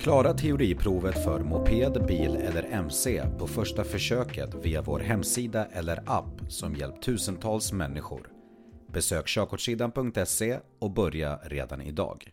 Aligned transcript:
Klara 0.00 0.34
teoriprovet 0.34 1.24
för 1.24 1.40
moped, 1.40 2.06
bil 2.06 2.36
eller 2.36 2.62
MC 2.62 3.22
på 3.38 3.46
första 3.46 3.84
försöket 3.84 4.54
via 4.62 4.82
vår 4.82 5.00
hemsida 5.00 5.66
eller 5.72 6.02
app 6.06 6.40
som 6.48 6.76
hjälpt 6.76 7.02
tusentals 7.02 7.72
människor. 7.72 8.28
Besök 8.92 9.26
körkortssidan.se 9.26 10.58
och 10.78 10.90
börja 10.90 11.36
redan 11.36 11.82
idag. 11.82 12.30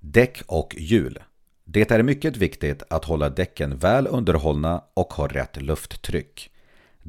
Däck 0.00 0.42
och 0.46 0.74
hjul. 0.78 1.18
Det 1.64 1.90
är 1.90 2.02
mycket 2.02 2.36
viktigt 2.36 2.82
att 2.90 3.04
hålla 3.04 3.28
däcken 3.28 3.78
väl 3.78 4.06
underhållna 4.06 4.84
och 4.94 5.12
ha 5.12 5.26
rätt 5.26 5.62
lufttryck. 5.62 6.50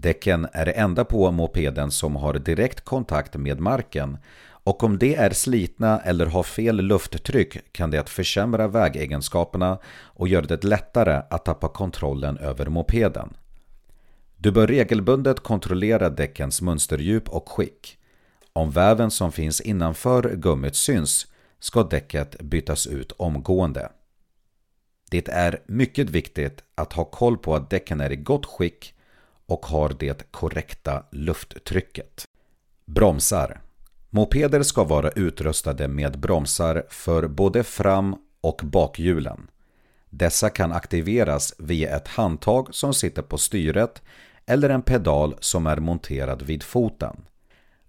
Däcken 0.02 0.47
är 0.54 0.66
det 0.66 0.71
enda 0.71 1.05
på 1.05 1.31
mopeden 1.31 1.91
som 1.91 2.16
har 2.16 2.34
direkt 2.34 2.81
kontakt 2.86 3.36
med 3.36 3.59
marken 3.59 4.18
och 4.41 4.84
om 4.84 4.99
det 4.99 5.16
är 5.16 5.29
slitna 5.29 5.99
eller 5.99 6.25
har 6.25 6.43
fel 6.43 6.75
lufttryck 6.75 7.57
kan 7.71 7.91
det 7.91 8.09
försämra 8.09 8.67
vägegenskaperna 8.67 9.80
och 9.89 10.27
göra 10.27 10.45
det 10.45 10.63
lättare 10.63 11.21
att 11.30 11.45
tappa 11.45 11.70
kontrollen 11.70 12.38
över 12.38 12.66
mopeden. 12.66 13.34
Du 14.38 14.52
bör 14.52 14.67
regelbundet 14.67 15.40
kontrollera 15.40 16.09
däckens 16.09 16.62
mönsterdjup 16.62 17.29
och 17.29 17.49
skick. 17.49 17.98
Om 18.54 18.71
väven 18.71 19.12
som 19.12 19.31
finns 19.31 19.62
innanför 19.62 20.35
gummit 20.35 20.76
syns 20.76 21.27
ska 21.59 21.84
däcket 21.84 22.41
bytas 22.41 22.88
ut 22.88 23.12
omgående. 23.12 23.91
Det 25.12 25.27
är 25.27 25.62
mycket 25.66 26.09
viktigt 26.09 26.63
att 26.76 26.93
ha 26.93 27.05
koll 27.05 27.38
på 27.38 27.55
att 27.55 27.70
däcken 27.70 28.02
är 28.02 28.12
i 28.12 28.16
gott 28.16 28.45
skick 28.45 28.95
och 29.49 29.66
har 29.66 29.95
det 29.99 30.31
korrekta 30.31 31.03
lufttrycket. 31.12 32.26
Bromsar 32.85 33.62
Mopeder 34.09 34.63
ska 34.63 34.84
vara 34.84 35.09
utrustade 35.09 35.88
med 35.88 36.20
bromsar 36.20 36.84
för 36.90 37.27
både 37.27 37.63
fram 37.63 38.16
och 38.41 38.62
bakhjulen. 38.63 39.48
Dessa 40.09 40.49
kan 40.49 40.71
aktiveras 40.71 41.54
via 41.57 41.95
ett 41.95 42.07
handtag 42.07 42.67
som 42.71 42.93
sitter 42.93 43.21
på 43.21 43.38
styret 43.38 44.01
eller 44.46 44.70
en 44.70 44.82
pedal 44.82 45.35
som 45.40 45.68
är 45.68 45.77
monterad 45.77 46.41
vid 46.41 46.63
foten. 46.63 47.15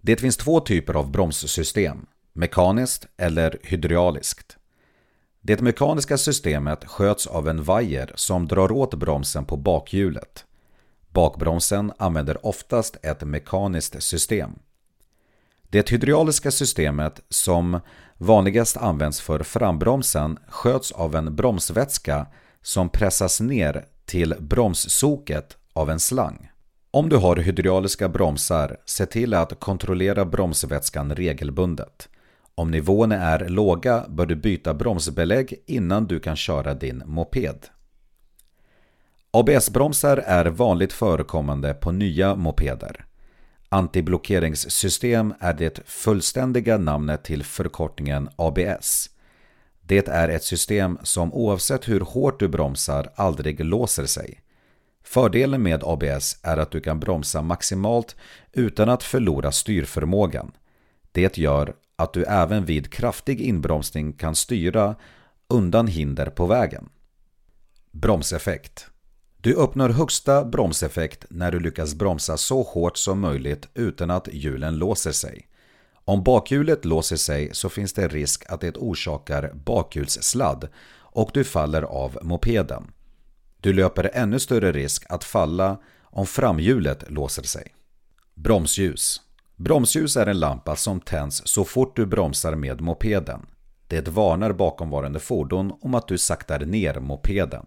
Det 0.00 0.16
finns 0.16 0.36
två 0.36 0.60
typer 0.60 0.94
av 0.94 1.10
bromssystem, 1.10 2.06
mekaniskt 2.32 3.06
eller 3.16 3.58
hydrauliskt. 3.62 4.56
Det 5.40 5.60
mekaniska 5.60 6.18
systemet 6.18 6.84
sköts 6.84 7.26
av 7.26 7.48
en 7.48 7.62
vajer 7.62 8.12
som 8.14 8.48
drar 8.48 8.72
åt 8.72 8.94
bromsen 8.94 9.44
på 9.44 9.56
bakhjulet. 9.56 10.44
Bakbromsen 11.12 11.92
använder 11.98 12.46
oftast 12.46 12.96
ett 13.02 13.22
mekaniskt 13.22 14.02
system. 14.02 14.50
Det 15.68 15.90
hydrauliska 15.90 16.50
systemet 16.50 17.20
som 17.28 17.80
vanligast 18.18 18.76
används 18.76 19.20
för 19.20 19.42
frambromsen 19.42 20.38
sköts 20.48 20.92
av 20.92 21.16
en 21.16 21.36
bromsvätska 21.36 22.26
som 22.62 22.88
pressas 22.88 23.40
ner 23.40 23.84
till 24.04 24.34
bromssoket 24.40 25.56
av 25.72 25.90
en 25.90 26.00
slang. 26.00 26.50
Om 26.90 27.08
du 27.08 27.16
har 27.16 27.36
hydrauliska 27.36 28.08
bromsar, 28.08 28.76
se 28.84 29.06
till 29.06 29.34
att 29.34 29.60
kontrollera 29.60 30.24
bromsvätskan 30.24 31.14
regelbundet. 31.14 32.08
Om 32.54 32.70
nivåerna 32.70 33.16
är 33.16 33.48
låga 33.48 34.04
bör 34.08 34.26
du 34.26 34.36
byta 34.36 34.74
bromsbelägg 34.74 35.54
innan 35.66 36.06
du 36.06 36.20
kan 36.20 36.36
köra 36.36 36.74
din 36.74 37.02
moped. 37.06 37.66
ABS-bromsar 39.32 40.16
är 40.16 40.44
vanligt 40.44 40.92
förekommande 40.92 41.74
på 41.74 41.92
nya 41.92 42.34
mopeder. 42.34 43.04
Antiblockeringssystem 43.68 45.34
är 45.40 45.54
det 45.54 45.80
fullständiga 45.88 46.78
namnet 46.78 47.24
till 47.24 47.44
förkortningen 47.44 48.28
ABS. 48.36 49.10
Det 49.80 50.08
är 50.08 50.28
ett 50.28 50.44
system 50.44 50.98
som 51.02 51.34
oavsett 51.34 51.88
hur 51.88 52.00
hårt 52.00 52.40
du 52.40 52.48
bromsar 52.48 53.12
aldrig 53.14 53.64
låser 53.64 54.06
sig. 54.06 54.40
Fördelen 55.04 55.62
med 55.62 55.84
ABS 55.84 56.38
är 56.42 56.56
att 56.56 56.70
du 56.70 56.80
kan 56.80 57.00
bromsa 57.00 57.42
maximalt 57.42 58.16
utan 58.52 58.88
att 58.88 59.02
förlora 59.02 59.52
styrförmågan. 59.52 60.52
Det 61.12 61.38
gör 61.38 61.74
att 61.96 62.12
du 62.12 62.24
även 62.24 62.64
vid 62.64 62.92
kraftig 62.92 63.40
inbromsning 63.40 64.12
kan 64.12 64.34
styra 64.34 64.94
undan 65.48 65.86
hinder 65.86 66.26
på 66.26 66.46
vägen. 66.46 66.88
Bromseffekt 67.90 68.89
du 69.42 69.52
uppnår 69.52 69.88
högsta 69.88 70.44
bromseffekt 70.44 71.24
när 71.30 71.52
du 71.52 71.60
lyckas 71.60 71.94
bromsa 71.94 72.36
så 72.36 72.62
hårt 72.62 72.96
som 72.96 73.20
möjligt 73.20 73.68
utan 73.74 74.10
att 74.10 74.28
hjulen 74.32 74.78
låser 74.78 75.12
sig. 75.12 75.48
Om 76.04 76.22
bakhjulet 76.22 76.84
låser 76.84 77.16
sig 77.16 77.50
så 77.52 77.68
finns 77.68 77.92
det 77.92 78.08
risk 78.08 78.44
att 78.48 78.60
det 78.60 78.76
orsakar 78.76 79.52
bakhjulssladd 79.54 80.68
och 80.98 81.30
du 81.34 81.44
faller 81.44 81.82
av 81.82 82.18
mopeden. 82.22 82.92
Du 83.60 83.72
löper 83.72 84.10
ännu 84.12 84.38
större 84.38 84.72
risk 84.72 85.04
att 85.08 85.24
falla 85.24 85.80
om 86.02 86.26
framhjulet 86.26 87.10
låser 87.10 87.42
sig. 87.42 87.74
Bromsljus 88.34 89.20
Bromsljus 89.56 90.16
är 90.16 90.26
en 90.26 90.40
lampa 90.40 90.76
som 90.76 91.00
tänds 91.00 91.42
så 91.44 91.64
fort 91.64 91.96
du 91.96 92.06
bromsar 92.06 92.54
med 92.54 92.80
mopeden. 92.80 93.46
Det 93.88 94.08
varnar 94.08 94.52
bakomvarande 94.52 95.18
fordon 95.18 95.72
om 95.80 95.94
att 95.94 96.08
du 96.08 96.18
saktar 96.18 96.60
ner 96.60 97.00
mopeden. 97.00 97.66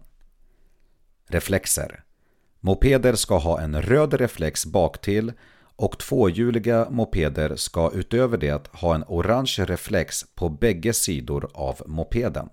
Reflexer 1.28 2.04
Mopeder 2.60 3.14
ska 3.14 3.38
ha 3.38 3.60
en 3.60 3.82
röd 3.82 4.14
reflex 4.14 4.66
baktill 4.66 5.32
och 5.76 5.98
tvåhjuliga 5.98 6.86
mopeder 6.90 7.56
ska 7.56 7.90
utöver 7.94 8.38
det 8.38 8.68
ha 8.72 8.94
en 8.94 9.04
orange 9.08 9.56
reflex 9.58 10.24
på 10.34 10.48
bägge 10.48 10.92
sidor 10.92 11.50
av 11.54 11.82
mopeden. 11.86 12.48